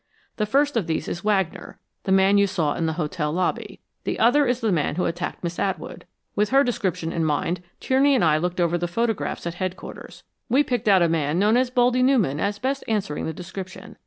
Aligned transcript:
The 0.37 0.47
first 0.47 0.75
of 0.75 0.87
these 0.87 1.07
is 1.07 1.23
Wagner, 1.23 1.77
the 2.05 2.11
man 2.11 2.39
you 2.39 2.47
saw 2.47 2.73
in 2.73 2.87
the 2.87 2.93
hotel 2.97 3.31
lobby. 3.31 3.81
The 4.03 4.17
other 4.17 4.47
is 4.47 4.59
the 4.59 4.71
man 4.71 4.95
who 4.95 5.05
attacked 5.05 5.43
Miss 5.43 5.59
Atwood. 5.59 6.05
With 6.35 6.49
her 6.49 6.63
description 6.63 7.11
in 7.11 7.23
mind, 7.23 7.61
Tierney 7.79 8.15
and 8.15 8.25
I 8.25 8.37
looked 8.39 8.59
over 8.59 8.79
the 8.79 8.87
photographs 8.87 9.45
at 9.45 9.53
Headquarters. 9.53 10.23
We 10.49 10.63
picked 10.63 10.87
out 10.87 11.03
a 11.03 11.07
man 11.07 11.37
known 11.37 11.55
as 11.55 11.69
'Baldy' 11.69 12.01
Newman 12.01 12.39
as 12.39 12.57
best 12.57 12.83
answering 12.87 13.27
the 13.27 13.31
description. 13.33 13.95